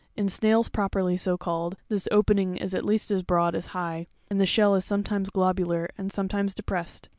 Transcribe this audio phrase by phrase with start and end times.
[0.15, 4.41] In snails properly so cailed, this opening is at least as broad as high, and
[4.41, 7.07] the shell is sometimes globular and sometimes depressed.